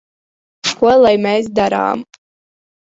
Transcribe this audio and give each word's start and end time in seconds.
Ko 0.79 0.95
lai 1.03 1.13
mēs 1.27 1.53
darām? 1.61 2.05